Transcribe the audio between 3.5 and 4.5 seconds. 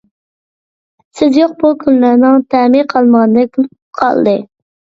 بولۇپ قالدى.